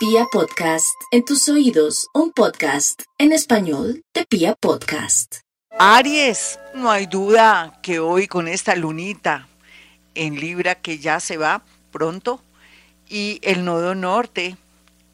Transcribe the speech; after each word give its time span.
Pia 0.00 0.24
Podcast, 0.32 0.98
en 1.10 1.26
tus 1.26 1.46
oídos, 1.50 2.08
un 2.14 2.32
podcast 2.32 3.02
en 3.18 3.32
español 3.32 4.00
de 4.14 4.24
Pia 4.24 4.54
Podcast. 4.54 5.40
Aries, 5.78 6.58
no 6.74 6.90
hay 6.90 7.04
duda 7.04 7.78
que 7.82 7.98
hoy 7.98 8.26
con 8.26 8.48
esta 8.48 8.74
lunita 8.76 9.46
en 10.14 10.40
Libra 10.40 10.74
que 10.74 11.00
ya 11.00 11.20
se 11.20 11.36
va 11.36 11.62
pronto 11.92 12.42
y 13.10 13.40
el 13.42 13.62
nodo 13.62 13.94
norte 13.94 14.56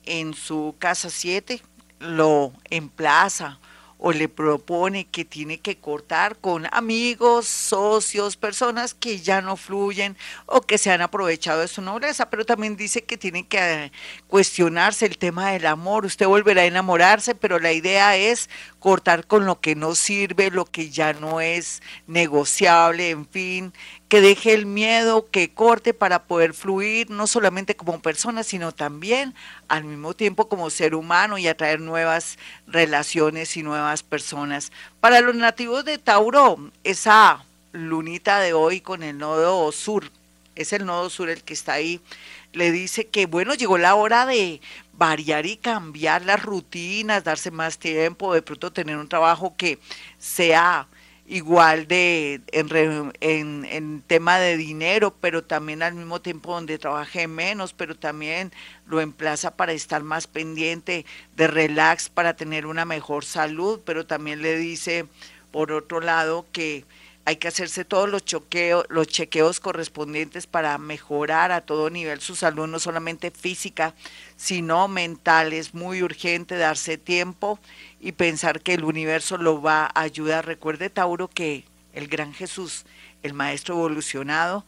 en 0.04 0.35
su 0.35 0.76
casa 0.78 1.10
7 1.10 1.60
lo 1.98 2.53
emplaza 2.71 3.58
o 3.99 4.13
le 4.13 4.28
propone 4.28 5.06
que 5.06 5.24
tiene 5.24 5.58
que 5.58 5.79
cortar 5.79 6.37
con 6.37 6.67
amigos, 6.72 7.47
socios, 7.47 8.37
personas 8.37 8.94
que 8.94 9.21
ya 9.21 9.40
no 9.40 9.56
fluyen 9.56 10.17
o 10.47 10.61
que 10.61 10.79
se 10.79 10.90
han 10.90 11.03
aprovechado 11.03 11.61
de 11.61 11.69
su 11.69 11.83
nobleza, 11.83 12.29
pero 12.29 12.44
también 12.44 12.76
dice 12.76 13.04
que 13.04 13.17
tiene 13.17 13.47
que 13.47 13.58
eh, 13.58 13.93
cuestionarse 14.29 15.06
el 15.06 15.19
tema 15.19 15.51
del 15.51 15.67
amor. 15.67 16.05
Usted 16.05 16.27
volverá 16.27 16.62
a 16.62 16.67
enamorarse, 16.67 17.34
pero 17.34 17.59
la 17.59 17.73
idea 17.73 18.17
es 18.17 18.51
cortar 18.87 19.27
con 19.27 19.47
lo 19.47 19.61
que 19.61 19.75
no 19.75 19.97
sirve, 19.97 20.53
lo 20.53 20.65
que 20.65 20.91
ya 20.91 21.13
no 21.13 21.41
es 21.41 21.83
negociable, 22.07 23.11
en 23.11 23.27
fin, 23.27 23.73
que 24.09 24.21
deje 24.21 24.55
el 24.55 24.65
miedo, 24.65 25.29
que 25.29 25.53
corte 25.53 25.93
para 25.93 26.23
poder 26.29 26.55
fluir, 26.55 27.11
no 27.11 27.27
solamente 27.27 27.75
como 27.75 28.01
persona, 28.01 28.45
sino 28.45 28.71
también 28.71 29.35
al 29.67 29.83
mismo 29.83 30.15
tiempo 30.15 30.49
como 30.49 30.71
ser 30.71 30.95
humano 30.95 31.37
y 31.37 31.49
atraer 31.49 31.81
nuevas 31.81 32.39
relaciones 32.69 33.57
y 33.57 33.65
nuevas 33.65 34.05
personas. 34.05 34.71
Para 35.01 35.21
los 35.21 35.34
nativos 35.34 35.84
de 35.84 35.98
Tauro, 35.98 36.71
esa 36.84 37.45
lunita 37.73 38.39
de 38.39 38.53
hoy 38.53 38.81
con 38.81 39.03
el 39.03 39.19
nodo 39.19 39.73
sur, 39.73 40.12
es 40.56 40.73
el 40.73 40.87
nodo 40.87 41.10
sur 41.10 41.28
el 41.28 41.42
que 41.42 41.55
está 41.55 41.74
ahí, 41.74 42.01
le 42.52 42.73
dice 42.73 43.06
que 43.06 43.27
bueno, 43.27 43.55
llegó 43.55 43.78
la 43.78 43.95
hora 43.95 44.27
de 44.27 44.60
variar 44.92 45.47
y 45.47 45.56
cambiar 45.56 46.24
las 46.24 46.42
rutinas, 46.42 47.23
darse 47.23 47.51
más 47.51 47.78
tiempo, 47.78 48.34
de 48.34 48.42
pronto 48.42 48.72
tener 48.72 48.97
un 48.97 49.08
trabajo 49.08 49.55
que 49.56 49.78
sea 50.19 50.89
igual 51.28 51.89
de 51.89 52.41
en, 52.53 53.66
en, 53.70 54.03
tema 54.03 54.39
de 54.39 54.56
dinero, 54.56 55.14
pero 55.20 55.44
también 55.44 55.83
al 55.83 55.94
mismo 55.94 56.20
tiempo 56.20 56.55
donde 56.55 56.78
trabaje 56.78 57.27
menos, 57.27 57.72
pero 57.72 57.97
también 57.97 58.53
lo 58.86 59.00
emplaza 59.00 59.56
para 59.56 59.72
estar 59.72 60.03
más 60.03 60.27
pendiente 60.27 61.05
de 61.36 61.47
relax, 61.48 62.09
para 62.09 62.36
tener 62.36 62.66
una 62.66 62.84
mejor 62.84 63.25
salud, 63.25 63.81
pero 63.84 64.06
también 64.06 64.41
le 64.41 64.56
dice, 64.56 65.06
por 65.50 65.72
otro 65.72 66.00
lado, 66.00 66.47
que 66.53 66.84
hay 67.27 67.36
que 67.36 67.48
hacerse 67.48 67.84
todos 67.84 68.08
los, 68.08 68.24
chequeos 68.24 69.58
correspondientes 69.58 70.46
para 70.46 70.78
mejorar 70.78 71.50
a 71.50 71.60
todo 71.60 71.91
nivel 71.91 72.20
su 72.20 72.36
salud, 72.36 72.69
no 72.69 72.78
solamente 72.78 73.32
física, 73.32 73.96
sino 74.36 74.86
mental. 74.86 75.52
Es 75.52 75.74
muy 75.74 76.04
urgente 76.04 76.56
darse 76.56 76.98
tiempo 76.98 77.58
y 77.98 78.12
pensar 78.12 78.60
que 78.60 78.74
el 78.74 78.84
universo 78.84 79.38
lo 79.38 79.60
va 79.60 79.86
a 79.86 80.02
ayudar. 80.02 80.47
Recuerde, 80.47 80.88
Tauro, 80.88 81.27
que 81.27 81.64
el 81.94 82.06
gran 82.06 82.32
Jesús, 82.32 82.86
el 83.24 83.34
Maestro 83.34 83.74
evolucionado, 83.74 84.64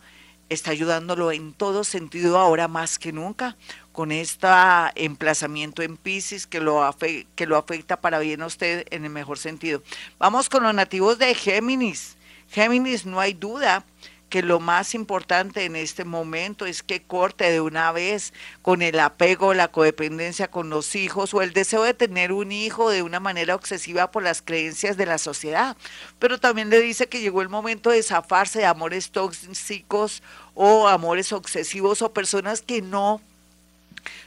está 0.48 0.72
ayudándolo 0.72 1.30
en 1.30 1.52
todo 1.52 1.84
sentido 1.84 2.38
ahora 2.38 2.66
más 2.66 2.98
que 2.98 3.12
nunca 3.12 3.56
con 3.92 4.10
este 4.10 4.48
emplazamiento 4.96 5.82
en 5.82 5.96
Pisces 5.96 6.48
que 6.48 6.58
lo, 6.58 6.92
que 7.36 7.46
lo 7.46 7.56
afecta 7.56 8.00
para 8.00 8.18
bien 8.18 8.42
a 8.42 8.46
usted 8.46 8.84
en 8.90 9.04
el 9.04 9.10
mejor 9.10 9.38
sentido. 9.38 9.80
Vamos 10.18 10.48
con 10.48 10.64
los 10.64 10.74
nativos 10.74 11.20
de 11.20 11.32
Géminis. 11.36 12.17
Géminis, 12.50 13.06
no 13.06 13.20
hay 13.20 13.34
duda 13.34 13.84
que 14.28 14.42
lo 14.42 14.60
más 14.60 14.94
importante 14.94 15.64
en 15.64 15.76
este 15.76 16.04
momento 16.04 16.66
es 16.66 16.82
que 16.82 17.02
corte 17.02 17.50
de 17.50 17.60
una 17.60 17.92
vez 17.92 18.32
con 18.62 18.82
el 18.82 19.00
apego, 19.00 19.54
la 19.54 19.68
codependencia 19.68 20.50
con 20.50 20.68
los 20.68 20.94
hijos 20.94 21.32
o 21.32 21.42
el 21.42 21.52
deseo 21.52 21.82
de 21.82 21.94
tener 21.94 22.32
un 22.32 22.52
hijo 22.52 22.90
de 22.90 23.02
una 23.02 23.20
manera 23.20 23.54
obsesiva 23.54 24.10
por 24.10 24.22
las 24.22 24.42
creencias 24.42 24.96
de 24.96 25.06
la 25.06 25.18
sociedad. 25.18 25.76
Pero 26.18 26.38
también 26.38 26.68
le 26.68 26.80
dice 26.80 27.08
que 27.08 27.20
llegó 27.20 27.42
el 27.42 27.48
momento 27.48 27.90
de 27.90 28.02
zafarse 28.02 28.60
de 28.60 28.66
amores 28.66 29.10
tóxicos 29.10 30.22
o 30.54 30.88
amores 30.88 31.32
obsesivos 31.32 32.02
o 32.02 32.12
personas 32.12 32.60
que 32.60 32.82
no 32.82 33.22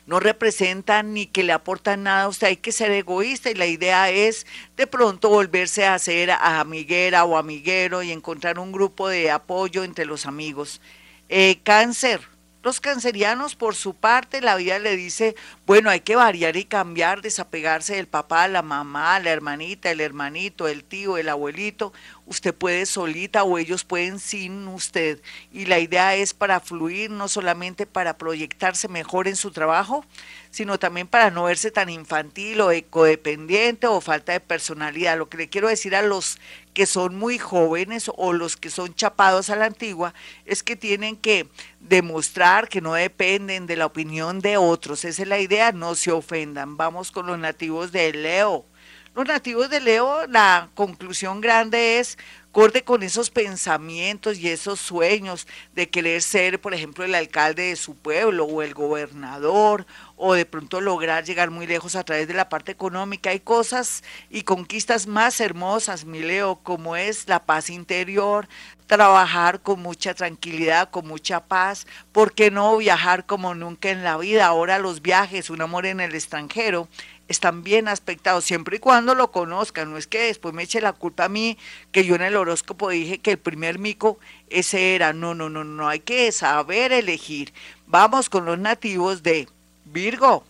no 0.06 0.20
representan 0.20 1.14
ni 1.14 1.26
que 1.26 1.44
le 1.44 1.54
aportan 1.54 2.04
nada, 2.04 2.28
usted 2.28 2.48
hay 2.48 2.58
que 2.58 2.72
ser 2.72 2.92
egoísta 2.92 3.50
y 3.50 3.56
la 3.56 3.68
idea 3.68 4.10
es 4.10 4.46
de 4.76 4.88
pronto 4.88 5.30
volverse 5.30 5.86
a 5.86 5.98
ser 6.00 6.32
amiguera 6.32 7.24
o 7.24 7.38
amiguero 7.38 8.04
y 8.04 8.12
encontrar 8.12 8.60
un 8.60 8.72
grupo 8.72 9.08
de 9.08 9.32
apoyo 9.32 9.84
entre 9.84 10.06
los 10.06 10.26
amigos. 10.26 10.82
Eh, 11.30 11.60
cáncer, 11.64 12.22
los 12.64 12.80
cancerianos, 12.80 13.56
por 13.56 13.76
su 13.76 13.96
parte, 13.96 14.42
la 14.42 14.56
vida 14.56 14.78
le 14.80 14.96
dice, 14.96 15.36
bueno, 15.72 15.90
hay 15.90 16.02
que 16.02 16.18
variar 16.18 16.58
y 16.58 16.66
cambiar, 16.66 17.22
desapegarse 17.22 17.96
del 17.96 18.06
papá, 18.06 18.46
la 18.50 18.62
mamá, 18.62 19.18
la 19.22 19.30
hermanita, 19.30 19.90
el 19.90 20.02
hermanito, 20.02 20.68
el 20.68 20.84
tío, 20.84 21.18
el 21.18 21.30
abuelito. 21.30 21.94
Usted 22.26 22.54
puede 22.54 22.86
solita 22.86 23.44
o 23.44 23.58
ellos 23.58 23.86
pueden 23.86 24.20
sin 24.20 24.68
usted. 24.68 25.22
Y 25.50 25.68
la 25.68 25.80
idea 25.80 26.14
es 26.16 26.34
para 26.34 26.60
fluir, 26.60 27.10
no 27.10 27.30
solamente 27.30 27.86
para 27.86 28.18
proyectarse 28.18 28.90
mejor 28.90 29.30
en 29.30 29.38
su 29.38 29.52
trabajo, 29.52 30.04
sino 30.50 30.78
también 30.78 31.08
para 31.08 31.32
no 31.32 31.46
verse 31.46 31.72
tan 31.72 31.90
infantil 31.90 32.60
o 32.60 32.70
codependiente 32.90 33.88
o 33.88 34.02
falta 34.02 34.34
de 34.34 34.42
personalidad. 34.42 35.18
Lo 35.18 35.30
que 35.30 35.38
le 35.38 35.50
quiero 35.50 35.70
decir 35.70 35.96
a 35.96 36.02
los 36.02 36.38
que 36.74 36.86
son 36.86 37.16
muy 37.16 37.38
jóvenes 37.38 38.10
o 38.16 38.34
los 38.34 38.56
que 38.56 38.70
son 38.70 38.96
chapados 38.96 39.50
a 39.50 39.56
la 39.56 39.66
antigua 39.66 40.14
es 40.46 40.64
que 40.64 40.76
tienen 40.76 41.18
que 41.18 41.48
demostrar 41.80 42.70
que 42.70 42.82
no 42.82 42.94
dependen 42.94 43.68
de 43.68 43.76
la 43.76 43.86
opinión 43.86 44.40
de 44.40 44.58
otros. 44.58 45.04
Esa 45.04 45.24
es 45.24 45.28
la 45.28 45.40
idea, 45.40 45.61
no 45.72 45.94
se 45.94 46.12
ofendan. 46.12 46.78
Vamos 46.78 47.12
con 47.12 47.28
los 47.28 47.38
nativos 47.38 47.92
de 47.92 48.12
Leo. 48.14 48.66
Los 49.14 49.28
nativos 49.28 49.70
de 49.70 49.82
Leo, 49.82 50.26
la 50.28 50.70
conclusión 50.74 51.42
grande 51.42 52.00
es 52.00 52.18
corte 52.52 52.84
con 52.84 53.04
esos 53.04 53.30
pensamientos 53.30 54.38
y 54.38 54.50
esos 54.50 54.80
sueños 54.80 55.48
de 55.74 55.90
querer 55.90 56.22
ser, 56.22 56.60
por 56.60 56.74
ejemplo, 56.74 57.04
el 57.04 57.16
alcalde 57.16 57.64
de 57.64 57.76
su 57.76 57.96
pueblo 57.96 58.46
o 58.46 58.62
el 58.62 58.74
gobernador 58.74 59.86
o 60.18 60.34
de 60.34 60.46
pronto 60.46 60.82
lograr 60.82 61.24
llegar 61.24 61.50
muy 61.50 61.66
lejos 61.66 61.96
a 61.96 62.04
través 62.04 62.28
de 62.28 62.34
la 62.34 62.50
parte 62.50 62.72
económica. 62.72 63.32
Hay 63.32 63.40
cosas 63.40 64.04
y 64.30 64.44
conquistas 64.44 65.08
más 65.08 65.40
hermosas, 65.40 66.06
mi 66.06 66.20
Leo, 66.20 66.58
como 66.58 66.96
es 66.96 67.28
la 67.28 67.44
paz 67.46 67.70
interior, 67.70 68.48
trabajar 68.86 69.62
con 69.62 69.82
mucha 69.82 70.14
tranquilidad, 70.14 70.90
con 70.90 71.08
mucha 71.08 71.46
paz. 71.46 71.88
¿Por 72.12 72.34
qué 72.34 72.52
no 72.52 72.76
viajar 72.78 73.26
como 73.26 73.56
nunca 73.56 73.90
en 73.90 74.04
la 74.04 74.18
vida? 74.18 74.46
Ahora 74.46 74.80
los 74.80 75.02
viajes, 75.02 75.50
un 75.50 75.62
amor 75.62 75.86
en 75.86 76.02
el 76.02 76.14
extranjero, 76.14 76.90
están 77.32 77.64
bien 77.64 77.88
aspectados, 77.88 78.46
siempre 78.46 78.78
y 78.78 78.80
cuando 78.80 79.16
lo 79.16 79.32
conozcan. 79.32 79.90
No 79.90 79.98
es 79.98 80.08
que 80.08 80.20
después 80.20 80.54
me 80.54 80.64
eche 80.64 80.82
la 80.82 80.94
culpa 80.94 81.26
a 81.26 81.30
mí, 81.30 81.58
que 81.92 82.06
yo 82.06 82.16
en 82.16 82.22
el 82.22 82.36
horóscopo 82.36 82.90
dije 82.90 83.18
que 83.20 83.32
el 83.32 83.40
primer 83.40 83.80
mico 83.80 84.20
ese 84.50 84.96
era. 84.96 85.14
No, 85.14 85.34
no, 85.34 85.50
no, 85.50 85.64
no, 85.64 85.88
hay 85.88 86.00
que 86.00 86.32
saber 86.32 86.92
elegir. 86.92 87.54
Vamos 87.88 88.30
con 88.30 88.46
los 88.46 88.60
nativos 88.60 89.24
de 89.24 89.48
Virgo. 89.86 90.46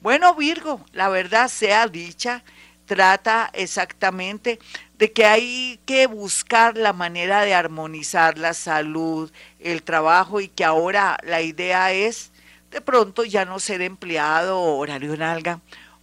Bueno, 0.00 0.34
Virgo, 0.34 0.80
la 0.92 1.10
verdad 1.10 1.48
sea 1.48 1.86
dicha, 1.86 2.42
trata 2.86 3.50
exactamente 3.52 4.58
de 4.98 5.12
que 5.12 5.24
hay 5.24 5.80
que 5.84 6.06
buscar 6.06 6.76
la 6.76 6.92
manera 6.92 7.42
de 7.42 7.54
armonizar 7.54 8.38
la 8.38 8.54
salud, 8.54 9.30
el 9.58 9.82
trabajo 9.82 10.40
y 10.40 10.48
que 10.48 10.64
ahora 10.64 11.18
la 11.22 11.42
idea 11.42 11.92
es 11.92 12.32
de 12.70 12.80
pronto 12.80 13.24
ya 13.24 13.44
no 13.44 13.58
ser 13.58 13.82
empleado 13.82 14.60
horario 14.60 15.16
nalga 15.16 15.60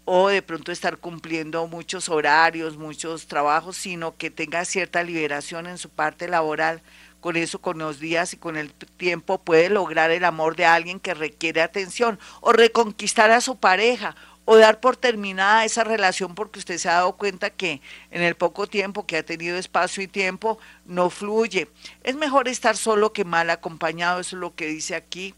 o 0.09 0.29
de 0.29 0.41
pronto 0.41 0.71
estar 0.71 0.99
cumpliendo 0.99 1.67
muchos 1.67 2.07
horarios, 2.07 2.77
muchos 2.77 3.27
trabajos, 3.27 3.75
sino 3.75 4.15
que 4.15 4.31
tenga 4.31 4.63
cierta 4.63 5.03
liberación 5.03 5.67
en 5.67 5.77
su 5.77 5.89
parte 5.89 6.29
laboral. 6.29 6.81
Con 7.19 7.35
eso, 7.35 7.59
con 7.59 7.79
los 7.79 7.99
días 7.99 8.31
y 8.31 8.37
con 8.37 8.55
el 8.55 8.71
tiempo 8.71 9.39
puede 9.39 9.69
lograr 9.69 10.11
el 10.11 10.23
amor 10.23 10.55
de 10.55 10.65
alguien 10.65 11.01
que 11.01 11.13
requiere 11.13 11.61
atención 11.61 12.19
o 12.39 12.53
reconquistar 12.53 13.31
a 13.31 13.41
su 13.41 13.57
pareja 13.57 14.15
o 14.45 14.55
dar 14.55 14.79
por 14.79 14.95
terminada 14.95 15.65
esa 15.65 15.83
relación 15.83 16.35
porque 16.35 16.59
usted 16.59 16.77
se 16.77 16.87
ha 16.87 16.93
dado 16.93 17.17
cuenta 17.17 17.49
que 17.49 17.81
en 18.09 18.21
el 18.21 18.35
poco 18.35 18.65
tiempo 18.65 19.05
que 19.05 19.17
ha 19.17 19.23
tenido 19.23 19.57
espacio 19.57 20.01
y 20.01 20.07
tiempo 20.07 20.57
no 20.85 21.09
fluye. 21.09 21.67
Es 22.03 22.15
mejor 22.15 22.47
estar 22.47 22.77
solo 22.77 23.11
que 23.11 23.25
mal 23.25 23.49
acompañado, 23.49 24.21
eso 24.21 24.37
es 24.37 24.39
lo 24.39 24.55
que 24.55 24.67
dice 24.67 24.95
aquí 24.95 25.35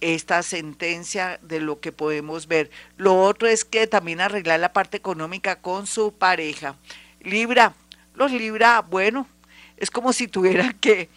esta 0.00 0.42
sentencia 0.42 1.38
de 1.42 1.60
lo 1.60 1.80
que 1.80 1.92
podemos 1.92 2.48
ver. 2.48 2.70
Lo 2.96 3.22
otro 3.22 3.48
es 3.48 3.64
que 3.64 3.86
también 3.86 4.20
arreglar 4.20 4.60
la 4.60 4.72
parte 4.72 4.96
económica 4.96 5.60
con 5.60 5.86
su 5.86 6.12
pareja. 6.12 6.76
Libra, 7.20 7.74
los 8.14 8.30
Libra, 8.32 8.82
bueno, 8.82 9.26
es 9.76 9.90
como 9.90 10.12
si 10.12 10.28
tuviera 10.28 10.74
que 10.80 11.08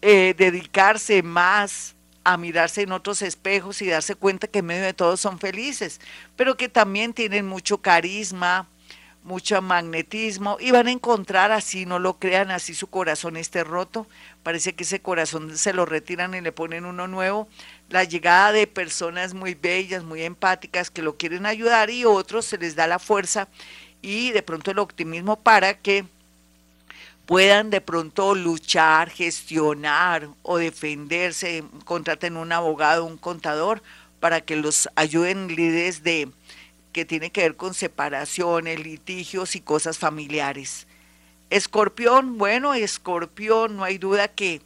eh, 0.00 0.34
dedicarse 0.36 1.22
más 1.22 1.94
a 2.24 2.36
mirarse 2.36 2.82
en 2.82 2.92
otros 2.92 3.22
espejos 3.22 3.82
y 3.82 3.88
darse 3.88 4.14
cuenta 4.14 4.46
que 4.46 4.60
en 4.60 4.66
medio 4.66 4.84
de 4.84 4.94
todo 4.94 5.16
son 5.16 5.38
felices, 5.38 6.00
pero 6.36 6.56
que 6.56 6.68
también 6.68 7.12
tienen 7.14 7.46
mucho 7.46 7.78
carisma, 7.78 8.68
mucho 9.24 9.62
magnetismo 9.62 10.56
y 10.60 10.70
van 10.72 10.88
a 10.88 10.92
encontrar 10.92 11.52
así, 11.52 11.86
no 11.86 11.98
lo 11.98 12.18
crean, 12.18 12.50
así 12.50 12.74
su 12.74 12.88
corazón 12.88 13.36
esté 13.36 13.62
roto, 13.64 14.06
parece 14.42 14.74
que 14.74 14.84
ese 14.84 15.00
corazón 15.00 15.56
se 15.56 15.72
lo 15.72 15.86
retiran 15.86 16.34
y 16.34 16.40
le 16.40 16.52
ponen 16.52 16.84
uno 16.84 17.06
nuevo, 17.06 17.48
la 17.88 18.04
llegada 18.04 18.52
de 18.52 18.66
personas 18.66 19.34
muy 19.34 19.54
bellas, 19.54 20.02
muy 20.02 20.22
empáticas 20.22 20.90
que 20.90 21.02
lo 21.02 21.16
quieren 21.16 21.46
ayudar 21.46 21.90
y 21.90 22.04
otros 22.04 22.46
se 22.46 22.58
les 22.58 22.74
da 22.74 22.86
la 22.86 22.98
fuerza 22.98 23.48
y 24.00 24.32
de 24.32 24.42
pronto 24.42 24.72
el 24.72 24.78
optimismo 24.78 25.36
para 25.36 25.78
que 25.78 26.04
puedan 27.26 27.70
de 27.70 27.80
pronto 27.80 28.34
luchar, 28.34 29.08
gestionar 29.08 30.28
o 30.42 30.58
defenderse, 30.58 31.64
contraten 31.84 32.36
un 32.36 32.52
abogado, 32.52 33.04
un 33.04 33.16
contador, 33.16 33.82
para 34.20 34.40
que 34.40 34.54
los 34.56 34.88
ayuden 34.94 35.48
líderes 35.48 36.02
de 36.02 36.28
que 36.92 37.04
tiene 37.04 37.30
que 37.30 37.42
ver 37.42 37.56
con 37.56 37.74
separaciones, 37.74 38.78
litigios 38.80 39.56
y 39.56 39.60
cosas 39.60 39.98
familiares. 39.98 40.86
Escorpión, 41.50 42.38
bueno, 42.38 42.74
escorpión, 42.74 43.76
no 43.76 43.84
hay 43.84 43.98
duda 43.98 44.28
que 44.28 44.62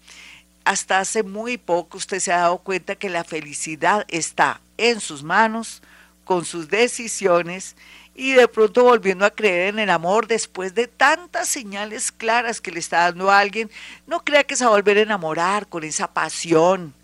hasta 0.65 0.99
hace 0.99 1.23
muy 1.23 1.59
poco 1.59 1.99
usted 1.99 2.19
se 2.19 2.33
ha 2.33 2.39
dado 2.39 2.59
cuenta 2.59 2.97
que 2.97 3.09
la 3.09 3.25
felicidad 3.25 4.05
está 4.09 4.61
en 4.77 5.01
sus 5.01 5.23
manos, 5.23 5.83
con 6.25 6.45
sus 6.45 6.69
decisiones 6.69 7.77
y 8.17 8.33
de 8.33 8.49
pronto 8.49 8.83
volviendo 8.83 9.25
a 9.25 9.31
creer 9.31 9.75
en 9.75 9.79
el 9.79 9.91
amor 9.91 10.27
después 10.27 10.75
de 10.75 10.89
tantas 10.89 11.49
señales 11.49 12.11
claras 12.11 12.61
que 12.61 12.73
le 12.73 12.81
está 12.81 13.01
dando 13.03 13.31
a 13.31 13.39
alguien, 13.39 13.71
no 14.07 14.25
crea 14.25 14.43
que 14.43 14.57
se 14.57 14.65
va 14.65 14.71
a 14.71 14.75
volver 14.75 14.99
a 14.99 15.03
enamorar 15.03 15.69
con 15.69 15.85
esa 15.85 16.13
pasión 16.13 16.95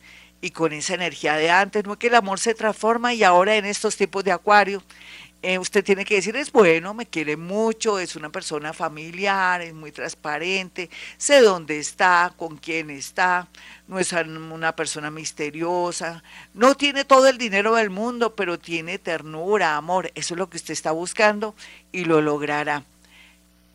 y 0.43 0.51
con 0.51 0.73
esa 0.73 0.95
energía 0.95 1.37
de 1.37 1.51
antes, 1.51 1.85
no 1.85 1.93
es 1.93 1.99
que 1.99 2.09
el 2.09 2.17
amor 2.17 2.39
se 2.39 2.55
transforma 2.55 3.15
y 3.15 3.23
ahora 3.23 3.57
en 3.57 3.65
estos 3.65 3.97
tipos 3.97 4.23
de 4.25 4.33
acuario 4.33 4.83
eh, 5.45 5.59
usted 5.59 5.85
tiene 5.85 6.05
que 6.05 6.17
decir, 6.17 6.37
es 6.37 6.53
bueno, 6.53 6.95
me 6.95 7.07
quiere 7.07 7.37
mucho, 7.37 7.99
es 7.99 8.15
una 8.15 8.31
persona 8.31 8.73
familiar, 8.73 9.61
es 9.61 9.75
muy 9.75 9.91
transparente, 9.91 10.89
sé 11.17 11.41
dónde 11.41 11.79
está, 11.79 12.33
con 12.37 12.57
quién 12.57 12.91
está, 12.91 13.49
no 13.89 13.99
es 13.99 14.13
una 14.13 14.75
persona 14.77 15.11
misteriosa, 15.11 16.23
no 16.55 16.77
tiene 16.77 17.05
todo 17.05 17.27
el 17.29 17.39
dinero 17.39 17.75
del 17.75 17.91
mundo, 17.91 18.37
pero 18.37 18.59
tiene 18.59 18.99
ternura, 18.99 19.77
amor, 19.77 20.13
eso 20.15 20.35
es 20.35 20.39
lo 20.39 20.49
que 20.49 20.59
usted 20.59 20.75
está 20.75 20.93
buscando 20.93 21.57
y 21.91 22.05
lo 22.05 22.21
logrará. 22.21 22.85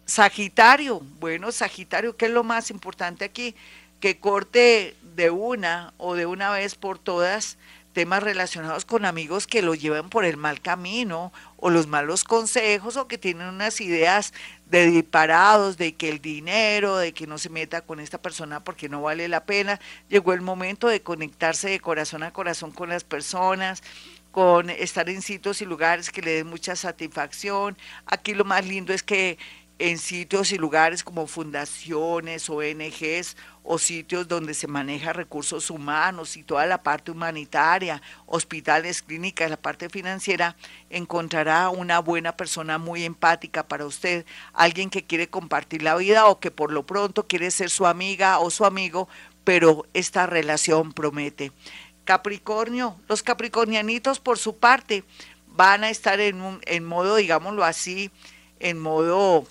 Sagitario, 0.05 1.01
bueno, 1.19 1.51
Sagitario, 1.51 2.15
¿qué 2.15 2.27
es 2.27 2.31
lo 2.31 2.45
más 2.45 2.71
importante 2.71 3.25
aquí? 3.25 3.55
Que 3.99 4.19
corte 4.19 4.95
de 5.15 5.29
una 5.29 5.93
o 5.97 6.15
de 6.15 6.25
una 6.25 6.51
vez 6.51 6.75
por 6.75 6.99
todas 6.99 7.57
temas 7.97 8.21
relacionados 8.21 8.85
con 8.85 9.05
amigos 9.05 9.47
que 9.47 9.63
lo 9.63 9.73
llevan 9.73 10.11
por 10.11 10.23
el 10.23 10.37
mal 10.37 10.61
camino 10.61 11.33
o 11.55 11.71
los 11.71 11.87
malos 11.87 12.23
consejos 12.23 12.95
o 12.95 13.07
que 13.07 13.17
tienen 13.17 13.47
unas 13.47 13.81
ideas 13.81 14.35
de 14.67 14.85
disparados, 14.85 15.77
de 15.77 15.95
que 15.95 16.09
el 16.09 16.21
dinero, 16.21 16.97
de 16.97 17.11
que 17.11 17.25
no 17.25 17.39
se 17.39 17.49
meta 17.49 17.81
con 17.81 17.99
esta 17.99 18.21
persona 18.21 18.63
porque 18.63 18.87
no 18.87 19.01
vale 19.01 19.27
la 19.27 19.45
pena. 19.45 19.79
Llegó 20.09 20.33
el 20.33 20.41
momento 20.41 20.87
de 20.87 21.01
conectarse 21.01 21.69
de 21.71 21.79
corazón 21.79 22.21
a 22.21 22.31
corazón 22.31 22.69
con 22.71 22.89
las 22.89 23.03
personas, 23.03 23.81
con 24.29 24.69
estar 24.69 25.09
en 25.09 25.23
sitios 25.23 25.63
y 25.63 25.65
lugares 25.65 26.11
que 26.11 26.21
le 26.21 26.35
den 26.35 26.47
mucha 26.47 26.75
satisfacción. 26.75 27.75
Aquí 28.05 28.35
lo 28.35 28.45
más 28.45 28.63
lindo 28.63 28.93
es 28.93 29.01
que 29.01 29.39
en 29.79 29.97
sitios 29.97 30.51
y 30.51 30.57
lugares 30.57 31.03
como 31.03 31.27
fundaciones, 31.27 32.49
ONGs 32.49 33.37
o 33.63 33.77
sitios 33.77 34.27
donde 34.27 34.53
se 34.53 34.67
maneja 34.67 35.13
recursos 35.13 35.69
humanos 35.69 36.37
y 36.37 36.43
toda 36.43 36.65
la 36.65 36.81
parte 36.81 37.11
humanitaria, 37.11 38.01
hospitales, 38.25 39.01
clínicas, 39.01 39.49
la 39.49 39.57
parte 39.57 39.89
financiera, 39.89 40.55
encontrará 40.89 41.69
una 41.69 41.99
buena 41.99 42.35
persona 42.37 42.77
muy 42.77 43.03
empática 43.03 43.67
para 43.67 43.85
usted, 43.85 44.25
alguien 44.53 44.89
que 44.89 45.05
quiere 45.05 45.29
compartir 45.29 45.83
la 45.83 45.95
vida 45.95 46.27
o 46.27 46.39
que 46.39 46.49
por 46.49 46.71
lo 46.71 46.85
pronto 46.85 47.27
quiere 47.27 47.51
ser 47.51 47.69
su 47.69 47.85
amiga 47.85 48.39
o 48.39 48.49
su 48.49 48.65
amigo, 48.65 49.07
pero 49.43 49.85
esta 49.93 50.25
relación 50.25 50.93
promete. 50.93 51.51
Capricornio, 52.05 52.95
los 53.09 53.21
capricornianitos 53.21 54.19
por 54.19 54.39
su 54.39 54.57
parte 54.57 55.03
van 55.47 55.83
a 55.83 55.89
estar 55.89 56.19
en, 56.21 56.41
un, 56.41 56.61
en 56.65 56.85
modo, 56.85 57.17
digámoslo 57.17 57.65
así, 57.65 58.11
en 58.59 58.79
modo 58.79 59.45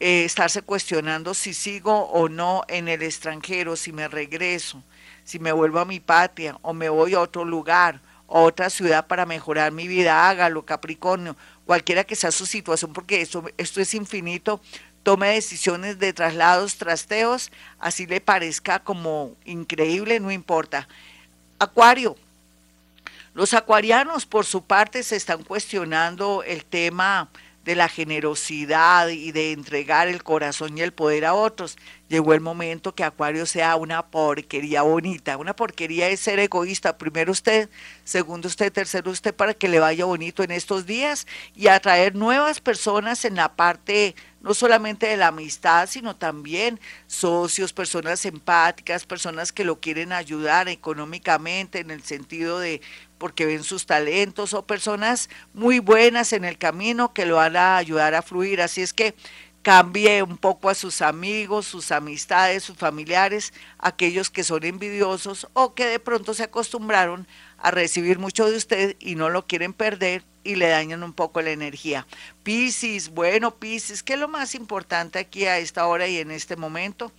eh, 0.00 0.24
estarse 0.24 0.62
cuestionando 0.62 1.34
si 1.34 1.52
sigo 1.52 1.92
o 2.10 2.28
no 2.28 2.62
en 2.68 2.88
el 2.88 3.02
extranjero, 3.02 3.74
si 3.74 3.92
me 3.92 4.06
regreso, 4.06 4.82
si 5.24 5.38
me 5.38 5.52
vuelvo 5.52 5.80
a 5.80 5.84
mi 5.84 5.98
patria 5.98 6.56
o 6.62 6.72
me 6.72 6.88
voy 6.88 7.14
a 7.14 7.20
otro 7.20 7.44
lugar, 7.44 8.00
a 8.28 8.38
otra 8.38 8.70
ciudad 8.70 9.06
para 9.06 9.26
mejorar 9.26 9.72
mi 9.72 9.88
vida, 9.88 10.28
hágalo, 10.28 10.64
Capricornio, 10.64 11.36
cualquiera 11.66 12.04
que 12.04 12.16
sea 12.16 12.30
su 12.30 12.46
situación, 12.46 12.92
porque 12.92 13.20
esto, 13.20 13.44
esto 13.56 13.80
es 13.80 13.92
infinito. 13.94 14.60
Tome 15.02 15.28
decisiones 15.28 15.98
de 15.98 16.12
traslados, 16.12 16.76
trasteos, 16.76 17.50
así 17.78 18.06
le 18.06 18.20
parezca 18.20 18.78
como 18.78 19.34
increíble, 19.44 20.20
no 20.20 20.30
importa. 20.30 20.86
Acuario, 21.58 22.16
los 23.34 23.54
acuarianos 23.54 24.26
por 24.26 24.44
su 24.44 24.62
parte 24.62 25.02
se 25.02 25.16
están 25.16 25.44
cuestionando 25.44 26.42
el 26.42 26.64
tema 26.64 27.28
de 27.68 27.74
la 27.74 27.90
generosidad 27.90 29.08
y 29.08 29.30
de 29.30 29.52
entregar 29.52 30.08
el 30.08 30.22
corazón 30.22 30.78
y 30.78 30.80
el 30.80 30.94
poder 30.94 31.26
a 31.26 31.34
otros. 31.34 31.76
Llegó 32.08 32.32
el 32.32 32.40
momento 32.40 32.94
que 32.94 33.04
Acuario 33.04 33.44
sea 33.44 33.76
una 33.76 34.06
porquería 34.06 34.80
bonita. 34.80 35.36
Una 35.36 35.54
porquería 35.54 36.08
es 36.08 36.20
ser 36.20 36.38
egoísta. 36.38 36.96
Primero 36.96 37.30
usted, 37.30 37.68
segundo 38.04 38.48
usted, 38.48 38.72
tercero 38.72 39.10
usted 39.10 39.34
para 39.34 39.52
que 39.52 39.68
le 39.68 39.80
vaya 39.80 40.06
bonito 40.06 40.42
en 40.42 40.50
estos 40.50 40.86
días 40.86 41.26
y 41.54 41.68
atraer 41.68 42.14
nuevas 42.14 42.58
personas 42.62 43.26
en 43.26 43.36
la 43.36 43.54
parte 43.54 44.14
no 44.40 44.54
solamente 44.54 45.06
de 45.06 45.16
la 45.16 45.28
amistad, 45.28 45.88
sino 45.88 46.16
también 46.16 46.80
socios, 47.06 47.72
personas 47.72 48.24
empáticas, 48.24 49.04
personas 49.04 49.52
que 49.52 49.64
lo 49.64 49.80
quieren 49.80 50.12
ayudar 50.12 50.68
económicamente 50.68 51.80
en 51.80 51.90
el 51.90 52.02
sentido 52.02 52.58
de 52.58 52.80
porque 53.18 53.46
ven 53.46 53.64
sus 53.64 53.84
talentos 53.84 54.54
o 54.54 54.64
personas 54.64 55.28
muy 55.52 55.80
buenas 55.80 56.32
en 56.32 56.44
el 56.44 56.56
camino 56.56 57.12
que 57.12 57.26
lo 57.26 57.36
van 57.36 57.56
a 57.56 57.76
ayudar 57.76 58.14
a 58.14 58.22
fluir. 58.22 58.62
Así 58.62 58.80
es 58.80 58.92
que 58.92 59.14
cambie 59.62 60.22
un 60.22 60.38
poco 60.38 60.70
a 60.70 60.74
sus 60.74 61.02
amigos, 61.02 61.66
sus 61.66 61.90
amistades, 61.90 62.62
sus 62.62 62.76
familiares, 62.76 63.52
aquellos 63.78 64.30
que 64.30 64.44
son 64.44 64.64
envidiosos 64.64 65.48
o 65.52 65.74
que 65.74 65.84
de 65.84 65.98
pronto 65.98 66.32
se 66.32 66.44
acostumbraron 66.44 67.26
a 67.58 67.70
recibir 67.70 68.18
mucho 68.18 68.48
de 68.48 68.56
usted 68.56 68.96
y 69.00 69.16
no 69.16 69.30
lo 69.30 69.46
quieren 69.46 69.72
perder 69.72 70.24
y 70.48 70.54
le 70.54 70.68
dañan 70.68 71.02
un 71.02 71.12
poco 71.12 71.42
la 71.42 71.50
energía. 71.50 72.06
Piscis, 72.42 73.10
bueno, 73.10 73.54
Piscis, 73.56 74.02
¿qué 74.02 74.14
es 74.14 74.18
lo 74.18 74.28
más 74.28 74.54
importante 74.54 75.18
aquí 75.18 75.44
a 75.44 75.58
esta 75.58 75.86
hora 75.86 76.08
y 76.08 76.16
en 76.16 76.30
este 76.30 76.56
momento? 76.56 77.12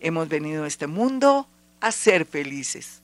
hemos 0.00 0.28
venido 0.28 0.64
a 0.64 0.68
este 0.68 0.86
mundo 0.86 1.46
a 1.80 1.92
ser 1.92 2.24
felices. 2.24 3.01